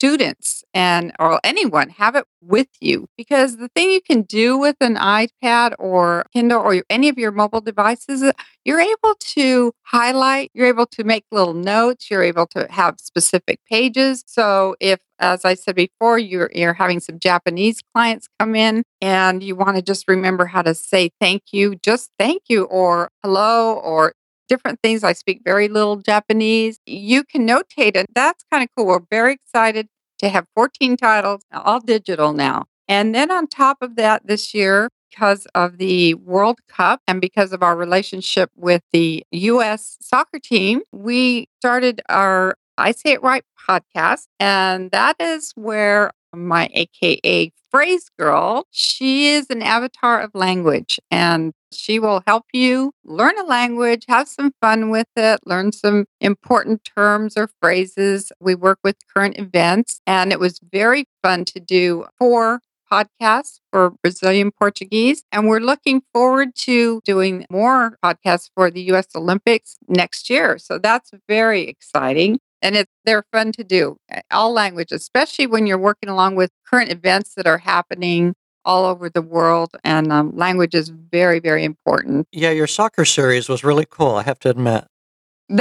students 0.04 0.62
and 0.75 1.14
or 1.18 1.40
anyone 1.44 1.88
have 1.88 2.14
it 2.14 2.26
with 2.42 2.68
you 2.78 3.08
because 3.16 3.56
the 3.56 3.70
thing 3.75 3.90
you 3.90 4.02
can 4.02 4.20
do 4.20 4.58
with 4.58 4.76
an 4.82 4.96
iPad 4.96 5.73
or 5.78 6.26
Kindle 6.30 6.61
or 6.61 6.82
any 6.90 7.08
of 7.08 7.16
your 7.16 7.32
mobile 7.32 7.62
devices 7.62 8.23
uh, 8.23 8.32
you're 8.66 8.82
able 8.82 9.14
to 9.18 9.73
highlight 9.80 10.50
you're 10.52 10.66
able 10.66 10.84
to 10.84 11.04
make 11.04 11.25
little 11.32 11.54
notes 11.54 12.11
you're 12.11 12.23
able 12.23 12.46
to 12.49 12.66
have 12.70 12.96
specific 13.00 13.61
pages 13.66 14.23
so 14.26 14.76
if 14.78 15.00
as 15.20 15.42
I 15.46 15.54
said 15.54 15.75
before 15.75 16.18
you're 16.18 16.50
you're 16.54 16.75
having 16.75 17.00
some 17.00 17.18
Japanese 17.18 17.80
clients 17.94 18.28
come 18.38 18.54
in 18.54 18.82
and 19.00 19.42
you 19.42 19.56
want 19.56 19.76
to 19.76 19.82
just 19.82 20.06
remember 20.06 20.44
how 20.44 20.61
to 20.61 20.75
say 20.75 21.12
thank 21.18 21.44
you 21.50 21.76
just 21.76 22.11
thank 22.18 22.42
you 22.50 22.64
or 22.64 23.08
hello 23.23 23.73
or 23.73 24.12
different 24.49 24.78
things. 24.82 25.04
I 25.04 25.12
speak 25.12 25.40
very 25.44 25.68
little 25.68 25.96
Japanese. 25.96 26.78
You 26.87 27.25
can 27.25 27.46
notate 27.46 27.96
it. 27.96 28.06
That's 28.14 28.44
kind 28.50 28.62
of 28.62 28.68
cool. 28.76 28.87
We're 28.87 29.00
very 29.11 29.32
excited 29.34 29.88
to 30.18 30.28
have 30.28 30.47
14 30.54 30.97
titles, 30.97 31.42
all 31.52 31.80
digital 31.80 32.33
now. 32.33 32.64
And 32.88 33.14
then 33.14 33.30
on 33.30 33.47
top 33.47 33.78
of 33.80 33.97
that, 33.97 34.26
this 34.26 34.54
year, 34.54 34.90
because 35.11 35.47
of 35.54 35.78
the 35.78 36.14
World 36.14 36.59
Cup 36.68 37.00
and 37.06 37.21
because 37.21 37.52
of 37.52 37.62
our 37.62 37.76
relationship 37.76 38.50
with 38.56 38.83
the 38.92 39.25
U.S. 39.30 39.97
soccer 40.00 40.38
team, 40.38 40.83
we 40.92 41.49
started 41.61 42.02
our 42.09 42.56
I 42.76 42.90
Say 42.90 43.12
It 43.12 43.23
Right 43.23 43.44
podcast. 43.68 44.26
And 44.40 44.90
that 44.90 45.16
is 45.21 45.52
where 45.54 46.11
my 46.34 46.68
AKA 46.72 47.52
phrase 47.70 48.08
girl, 48.18 48.66
she 48.70 49.30
is 49.30 49.50
an 49.50 49.62
avatar 49.62 50.20
of 50.20 50.30
language 50.34 51.00
and 51.10 51.52
she 51.72 51.98
will 51.98 52.22
help 52.26 52.44
you 52.52 52.92
learn 53.04 53.36
a 53.38 53.42
language, 53.42 54.04
have 54.08 54.28
some 54.28 54.52
fun 54.60 54.90
with 54.90 55.08
it, 55.16 55.40
learn 55.44 55.72
some 55.72 56.06
important 56.20 56.84
terms 56.84 57.36
or 57.36 57.50
phrases. 57.60 58.30
We 58.40 58.54
work 58.54 58.78
with 58.84 58.96
current 59.12 59.38
events 59.38 60.00
and 60.06 60.30
it 60.32 60.38
was 60.38 60.60
very 60.72 61.06
fun 61.22 61.44
to 61.46 61.60
do 61.60 62.06
four 62.18 62.60
podcasts 62.90 63.58
for 63.72 63.90
Brazilian 64.02 64.52
Portuguese. 64.52 65.24
And 65.32 65.48
we're 65.48 65.58
looking 65.58 66.02
forward 66.12 66.54
to 66.56 67.00
doing 67.04 67.44
more 67.50 67.98
podcasts 68.04 68.50
for 68.54 68.70
the 68.70 68.82
US 68.92 69.06
Olympics 69.16 69.76
next 69.88 70.30
year. 70.30 70.58
So 70.58 70.78
that's 70.78 71.10
very 71.28 71.62
exciting 71.62 72.38
and 72.64 72.75
it's 72.76 72.90
they're 73.04 73.25
fun 73.30 73.52
to 73.52 73.62
do 73.62 73.97
eh, 74.11 74.23
all 74.33 74.52
languages 74.52 75.02
especially 75.02 75.47
when 75.47 75.66
you're 75.66 75.78
working 75.78 76.09
along 76.09 76.35
with 76.35 76.50
current 76.66 76.90
events 76.90 77.35
that 77.35 77.47
are 77.47 77.59
happening 77.59 78.35
all 78.64 78.87
over 78.87 79.09
the 79.11 79.23
world 79.23 79.76
and 79.85 80.11
um, 80.11 80.35
language 80.35 80.75
is 80.75 80.88
very 80.88 81.38
very 81.38 81.62
important. 81.62 82.26
Yeah 82.33 82.50
your 82.50 82.66
soccer 82.66 83.04
series 83.04 83.49
was 83.49 83.62
really 83.62 83.87
cool 83.88 84.16
i 84.16 84.23
have 84.23 84.40
to 84.40 84.50
admit. 84.50 84.87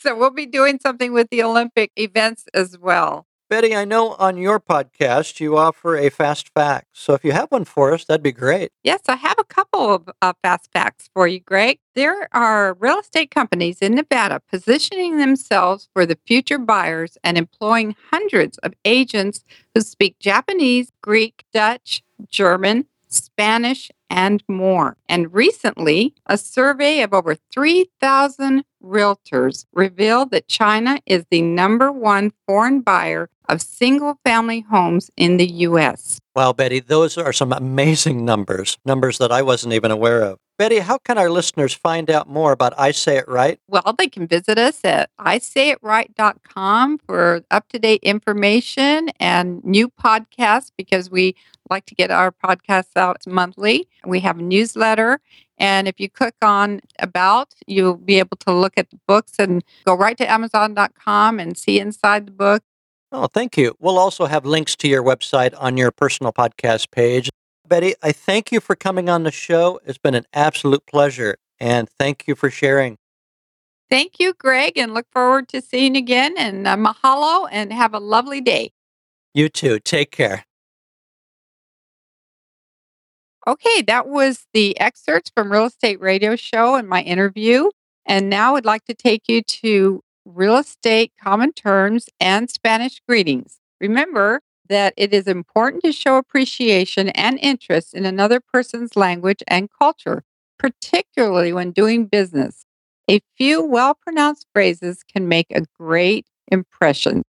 So 0.00 0.18
we'll 0.18 0.30
be 0.30 0.46
doing 0.46 0.80
something 0.82 1.12
with 1.12 1.28
the 1.30 1.40
olympic 1.44 1.92
events 1.94 2.46
as 2.52 2.76
well 2.76 3.27
Betty, 3.50 3.74
I 3.74 3.86
know 3.86 4.14
on 4.18 4.36
your 4.36 4.60
podcast 4.60 5.40
you 5.40 5.56
offer 5.56 5.96
a 5.96 6.10
fast 6.10 6.50
fact. 6.52 6.88
So 6.92 7.14
if 7.14 7.24
you 7.24 7.32
have 7.32 7.50
one 7.50 7.64
for 7.64 7.94
us, 7.94 8.04
that'd 8.04 8.22
be 8.22 8.30
great. 8.30 8.72
Yes, 8.84 9.00
I 9.08 9.16
have 9.16 9.38
a 9.38 9.44
couple 9.44 9.94
of 9.94 10.10
uh, 10.20 10.34
fast 10.42 10.68
facts 10.70 11.08
for 11.14 11.26
you, 11.26 11.40
Greg. 11.40 11.78
There 11.94 12.28
are 12.34 12.74
real 12.74 12.98
estate 12.98 13.30
companies 13.30 13.78
in 13.78 13.94
Nevada 13.94 14.42
positioning 14.50 15.16
themselves 15.16 15.88
for 15.94 16.04
the 16.04 16.18
future 16.26 16.58
buyers 16.58 17.16
and 17.24 17.38
employing 17.38 17.96
hundreds 18.10 18.58
of 18.58 18.74
agents 18.84 19.44
who 19.74 19.80
speak 19.80 20.18
Japanese, 20.18 20.92
Greek, 21.00 21.46
Dutch, 21.50 22.02
German, 22.28 22.84
Spanish, 23.08 23.90
and 24.10 24.42
more. 24.46 24.98
And 25.08 25.32
recently, 25.32 26.14
a 26.26 26.36
survey 26.36 27.00
of 27.00 27.14
over 27.14 27.34
3,000 27.34 28.64
realtors 28.82 29.64
revealed 29.72 30.30
that 30.32 30.48
China 30.48 31.00
is 31.06 31.24
the 31.30 31.40
number 31.40 31.90
one 31.90 32.32
foreign 32.46 32.80
buyer 32.82 33.30
of 33.48 33.62
single 33.62 34.18
family 34.24 34.60
homes 34.60 35.10
in 35.16 35.36
the 35.36 35.46
U.S. 35.46 36.20
Wow, 36.34 36.52
Betty, 36.52 36.80
those 36.80 37.18
are 37.18 37.32
some 37.32 37.52
amazing 37.52 38.24
numbers, 38.24 38.78
numbers 38.84 39.18
that 39.18 39.32
I 39.32 39.42
wasn't 39.42 39.74
even 39.74 39.90
aware 39.90 40.22
of. 40.22 40.38
Betty, 40.58 40.80
how 40.80 40.98
can 40.98 41.18
our 41.18 41.30
listeners 41.30 41.72
find 41.72 42.10
out 42.10 42.28
more 42.28 42.50
about 42.50 42.74
I 42.76 42.90
Say 42.90 43.16
It 43.16 43.28
Right? 43.28 43.60
Well, 43.68 43.94
they 43.96 44.08
can 44.08 44.26
visit 44.26 44.58
us 44.58 44.80
at 44.84 45.08
ISayItRight.com 45.20 46.98
for 46.98 47.42
up 47.50 47.68
to 47.68 47.78
date 47.78 48.00
information 48.02 49.10
and 49.20 49.62
new 49.62 49.88
podcasts 49.88 50.72
because 50.76 51.10
we 51.10 51.36
like 51.70 51.86
to 51.86 51.94
get 51.94 52.10
our 52.10 52.32
podcasts 52.32 52.96
out 52.96 53.18
monthly. 53.26 53.86
We 54.04 54.18
have 54.20 54.40
a 54.40 54.42
newsletter. 54.42 55.20
And 55.58 55.86
if 55.86 56.00
you 56.00 56.08
click 56.08 56.34
on 56.42 56.80
About, 56.98 57.54
you'll 57.66 57.96
be 57.96 58.18
able 58.18 58.36
to 58.38 58.52
look 58.52 58.74
at 58.76 58.90
the 58.90 58.98
books 59.06 59.34
and 59.38 59.62
go 59.84 59.94
right 59.94 60.16
to 60.18 60.28
Amazon.com 60.28 61.38
and 61.38 61.56
see 61.56 61.78
inside 61.78 62.26
the 62.26 62.32
book. 62.32 62.62
Oh, 63.10 63.26
thank 63.26 63.56
you. 63.56 63.74
We'll 63.78 63.98
also 63.98 64.26
have 64.26 64.44
links 64.44 64.76
to 64.76 64.88
your 64.88 65.02
website 65.02 65.54
on 65.58 65.76
your 65.76 65.90
personal 65.90 66.32
podcast 66.32 66.90
page. 66.90 67.30
Betty, 67.66 67.94
I 68.02 68.12
thank 68.12 68.52
you 68.52 68.60
for 68.60 68.76
coming 68.76 69.08
on 69.08 69.22
the 69.22 69.30
show. 69.30 69.80
It's 69.84 69.98
been 69.98 70.14
an 70.14 70.26
absolute 70.32 70.84
pleasure. 70.86 71.36
And 71.60 71.88
thank 71.88 72.26
you 72.26 72.34
for 72.34 72.50
sharing. 72.50 72.96
Thank 73.90 74.20
you, 74.20 74.34
Greg, 74.34 74.76
and 74.76 74.92
look 74.92 75.06
forward 75.12 75.48
to 75.48 75.62
seeing 75.62 75.94
you 75.94 76.00
again. 76.00 76.34
And 76.36 76.66
uh, 76.66 76.76
mahalo 76.76 77.48
and 77.50 77.72
have 77.72 77.94
a 77.94 77.98
lovely 77.98 78.40
day. 78.40 78.72
You 79.32 79.48
too. 79.48 79.78
Take 79.80 80.10
care. 80.10 80.44
Okay, 83.46 83.80
that 83.82 84.06
was 84.06 84.46
the 84.52 84.78
excerpts 84.78 85.30
from 85.34 85.50
Real 85.50 85.64
Estate 85.64 86.00
Radio 86.00 86.36
Show 86.36 86.74
and 86.74 86.86
my 86.86 87.00
interview. 87.00 87.70
And 88.04 88.28
now 88.28 88.56
I'd 88.56 88.66
like 88.66 88.84
to 88.84 88.94
take 88.94 89.22
you 89.26 89.42
to 89.42 90.02
real 90.28 90.56
estate 90.56 91.12
common 91.22 91.52
terms 91.52 92.08
and 92.20 92.50
Spanish 92.50 93.00
greetings. 93.08 93.58
Remember 93.80 94.40
that 94.68 94.92
it 94.96 95.14
is 95.14 95.26
important 95.26 95.82
to 95.84 95.92
show 95.92 96.16
appreciation 96.16 97.08
and 97.10 97.38
interest 97.40 97.94
in 97.94 98.04
another 98.04 98.40
person's 98.40 98.96
language 98.96 99.42
and 99.48 99.70
culture, 99.70 100.22
particularly 100.58 101.52
when 101.52 101.72
doing 101.72 102.06
business. 102.06 102.64
A 103.10 103.20
few 103.36 103.64
well 103.64 103.94
pronounced 103.94 104.46
phrases 104.52 105.02
can 105.02 105.28
make 105.28 105.46
a 105.50 105.64
great 105.78 106.26
impression. 106.52 107.22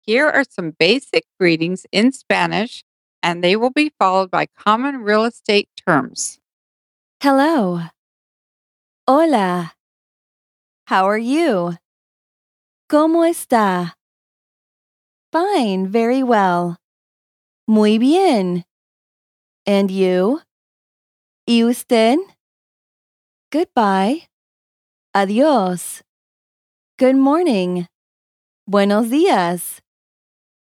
Here 0.00 0.28
are 0.28 0.44
some 0.48 0.70
basic 0.78 1.24
greetings 1.38 1.84
in 1.90 2.12
Spanish, 2.12 2.84
and 3.22 3.42
they 3.42 3.56
will 3.56 3.70
be 3.70 3.92
followed 3.98 4.30
by 4.30 4.46
common 4.46 4.98
real 4.98 5.24
estate 5.24 5.68
terms. 5.86 6.38
Hello. 7.20 7.82
Hola. 9.08 9.72
How 10.86 11.04
are 11.08 11.18
you? 11.18 11.76
¿Cómo 12.88 13.26
está? 13.26 13.98
Fine, 15.30 15.88
very 15.88 16.22
well. 16.22 16.78
Muy 17.66 17.98
bien. 17.98 18.64
And 19.66 19.90
you? 19.90 20.40
¿Y 21.46 21.64
usted? 21.64 22.16
Goodbye. 23.52 24.26
Adiós. 25.14 26.00
Good 26.98 27.16
morning. 27.16 27.88
Buenos 28.66 29.10
días. 29.10 29.82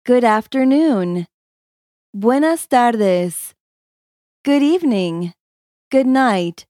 Good 0.05 0.25
afternoon. 0.25 1.27
Buenas 2.13 2.67
tardes. 2.67 3.53
Good 4.43 4.63
evening. 4.63 5.31
Good 5.89 6.07
night. 6.07 6.65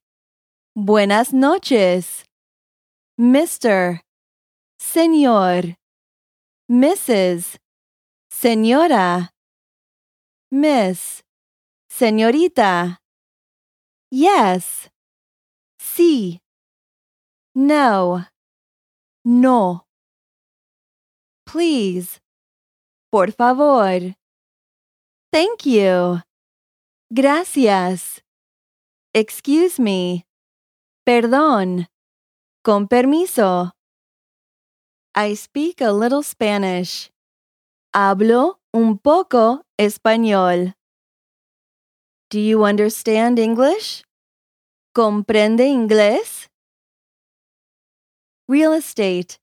Buenas 0.76 1.32
noches. 1.32 2.22
Mr. 3.18 4.02
Señor. 4.82 5.78
Mrs. 6.68 7.60
Señora. 8.28 9.30
Miss. 10.50 11.22
Señorita. 11.88 13.00
Yes. 14.10 14.90
Sí. 15.78 16.42
No. 17.54 18.26
No. 19.24 19.86
Please. 21.46 22.20
Por 23.10 23.30
favor. 23.32 24.16
Thank 25.30 25.64
you. 25.64 26.22
Gracias. 27.08 28.20
Excuse 29.14 29.78
me. 29.80 30.26
Perdón. 31.06 31.86
Con 32.62 32.88
permiso. 32.88 33.72
I 35.14 35.34
speak 35.34 35.82
a 35.82 35.92
little 35.92 36.22
Spanish. 36.22 37.10
Hablo 37.94 38.60
un 38.72 38.96
poco 38.96 39.60
español. 39.78 40.72
Do 42.30 42.40
you 42.40 42.64
understand 42.64 43.38
English? 43.38 44.04
¿Comprende 44.94 45.66
inglés? 45.66 46.48
Real 48.48 48.72
estate. 48.72 49.38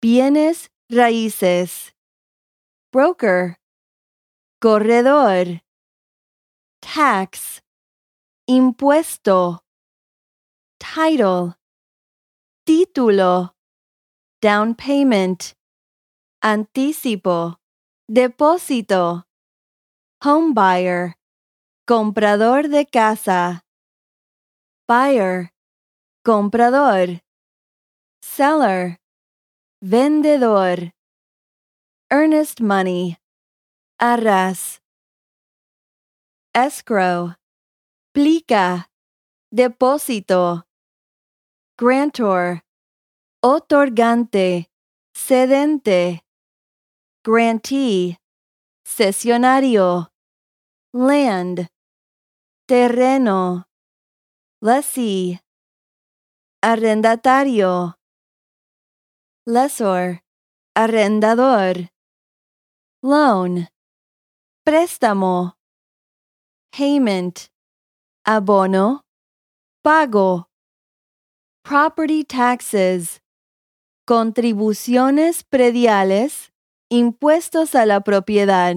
Bienes 0.00 0.70
raíces. 0.90 1.92
Broker. 2.90 3.58
Corredor. 4.62 5.60
Tax. 6.80 7.60
Impuesto. 8.48 9.60
Title. 10.78 11.54
Título. 12.66 13.52
Down 14.42 14.74
payment. 14.74 15.54
Anticipo. 16.42 17.56
Depósito. 18.10 19.24
Home 20.24 20.54
buyer. 20.54 21.14
Comprador 21.86 22.70
de 22.70 22.86
casa. 22.86 23.60
Buyer. 24.88 25.50
Comprador. 26.24 27.20
Seller. 28.22 28.96
Vendedor. 29.82 30.92
Earnest 32.10 32.62
money. 32.62 33.18
Arras. 34.00 34.80
Escrow. 36.54 37.34
Plica. 38.14 38.88
Depósito. 39.52 40.64
Grantor. 41.76 42.62
Otorgante. 43.42 44.66
Cedente. 45.14 46.20
Grantee. 47.24 48.18
Cesionario. 48.84 50.10
land, 50.92 51.68
terreno, 52.66 53.68
lessee, 54.60 55.40
arrendatario, 56.60 57.94
lessor, 59.46 60.20
arrendador, 60.74 61.90
loan, 63.04 63.68
préstamo, 64.64 65.54
payment, 66.72 67.48
abono, 68.26 69.02
pago, 69.84 70.48
property 71.62 72.24
taxes, 72.24 73.20
contribuciones 74.10 75.44
prediales, 75.44 76.52
impuestos 76.88 77.76
a 77.76 77.86
la 77.86 78.00
propiedad, 78.00 78.74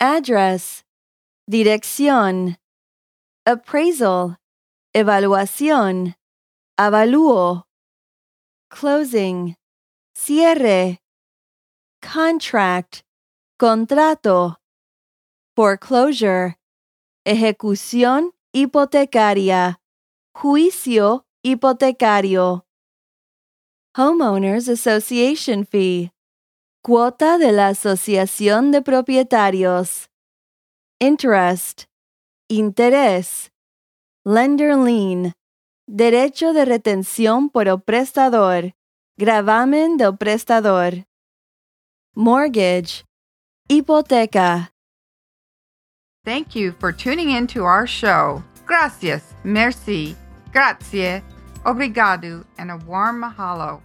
address, 0.00 0.84
dirección, 1.46 2.58
appraisal, 3.46 4.40
evaluación, 4.92 6.16
avalúo, 6.76 7.68
closing, 8.68 9.54
cierre, 10.12 11.00
contract, 12.02 13.02
contrato, 13.60 14.58
foreclosure, 15.54 16.58
ejecución 17.24 18.32
hipotecaria, 18.52 19.80
juicio 20.34 21.28
hipotecario, 21.44 22.64
Homeowners 23.96 24.68
Association 24.68 25.64
Fee, 25.64 26.10
cuota 26.82 27.38
de 27.38 27.52
la 27.52 27.68
Asociación 27.68 28.70
de 28.70 28.82
Propietarios, 28.82 30.08
interest, 31.00 31.84
interés, 32.48 33.50
lender 34.24 34.76
lien, 34.76 35.32
derecho 35.86 36.52
de 36.52 36.64
retención 36.64 37.50
por 37.50 37.66
el 37.66 37.80
prestador, 37.80 38.74
gravamen 39.16 39.96
del 39.96 40.16
prestador, 40.16 41.06
mortgage, 42.14 43.04
hipoteca. 43.68 44.70
Thank 46.24 46.54
you 46.54 46.72
for 46.78 46.92
tuning 46.92 47.30
in 47.30 47.46
to 47.48 47.64
our 47.64 47.86
show. 47.86 48.42
Gracias, 48.66 49.34
merci, 49.44 50.14
grazie, 50.52 51.22
obrigado, 51.68 52.44
and 52.56 52.70
a 52.70 52.76
warm 52.78 53.22
mahalo. 53.22 53.82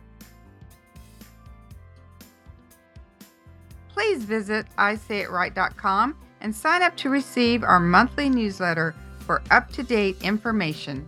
Please 3.89 4.23
visit 4.23 4.65
isayItright.com 4.77 6.15
and 6.41 6.55
sign 6.55 6.81
up 6.81 6.95
to 6.97 7.09
receive 7.09 7.63
our 7.63 7.79
monthly 7.79 8.29
newsletter 8.29 8.95
for 9.19 9.41
up 9.51 9.71
to 9.73 9.83
date 9.83 10.17
information. 10.21 11.07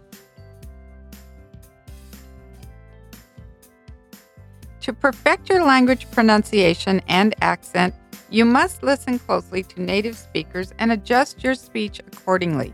To 4.82 4.94
perfect 4.94 5.50
your 5.50 5.64
language 5.64 6.10
pronunciation 6.12 7.02
and 7.08 7.34
accent, 7.42 7.96
you 8.30 8.46
must 8.46 8.84
listen 8.84 9.18
closely 9.18 9.64
to 9.64 9.82
native 9.82 10.16
speakers 10.16 10.74
and 10.78 10.92
adjust 10.92 11.44
your 11.44 11.56
speech 11.56 12.00
accordingly. 12.00 12.74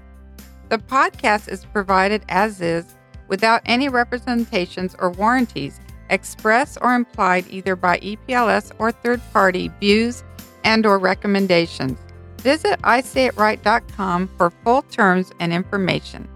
The 0.70 0.78
podcast 0.78 1.50
is 1.50 1.66
provided 1.66 2.24
as 2.30 2.62
is 2.62 2.96
without 3.32 3.62
any 3.66 3.88
representations 3.88 4.94
or 5.00 5.10
warranties 5.10 5.80
expressed 6.10 6.78
or 6.82 6.94
implied 6.94 7.46
either 7.50 7.78
by 7.78 7.98
EPLS 8.00 8.74
or 8.78 8.92
third-party 8.92 9.72
views 9.80 10.24
and 10.66 10.86
or 10.86 11.00
recommendations. 11.00 11.98
Visit 12.40 12.80
isayItright.com 12.82 14.30
for 14.38 14.50
full 14.64 14.82
terms 14.84 15.32
and 15.40 15.54
information. 15.54 16.28